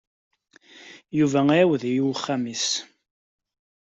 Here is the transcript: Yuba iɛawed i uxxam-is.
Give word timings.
Yuba 1.17 1.39
iɛawed 1.51 1.81
i 1.91 2.01
uxxam-is. 2.11 2.67